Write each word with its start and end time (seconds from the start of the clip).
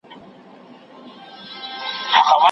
لېوال 2.15 2.39